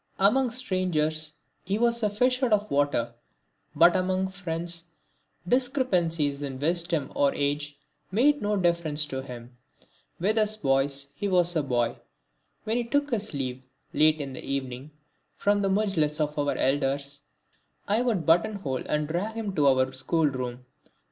Among 0.17 0.49
strangers 0.49 1.33
he 1.63 1.77
was 1.77 2.01
as 2.01 2.11
a 2.11 2.15
fish 2.15 2.41
out 2.41 2.53
of 2.53 2.71
water, 2.71 3.13
but 3.75 3.95
among 3.95 4.29
friends 4.29 4.85
discrepancies 5.47 6.41
in 6.41 6.57
wisdom 6.57 7.11
or 7.13 7.35
age 7.35 7.77
made 8.09 8.41
no 8.41 8.57
difference 8.57 9.05
to 9.05 9.21
him. 9.21 9.55
With 10.19 10.39
us 10.39 10.57
boys 10.57 11.11
he 11.13 11.27
was 11.27 11.55
a 11.55 11.61
boy. 11.61 11.97
When 12.63 12.77
he 12.77 12.83
took 12.83 13.11
his 13.11 13.35
leave, 13.35 13.61
late 13.93 14.19
in 14.19 14.33
the 14.33 14.43
evening, 14.43 14.89
from 15.35 15.61
the 15.61 15.69
mujlis 15.69 16.19
of 16.19 16.35
our 16.39 16.55
elders, 16.57 17.21
I 17.87 18.01
would 18.01 18.25
buttonhole 18.25 18.81
and 18.87 19.07
drag 19.07 19.35
him 19.35 19.53
to 19.55 19.67
our 19.67 19.91
school 19.91 20.25
room. 20.25 20.65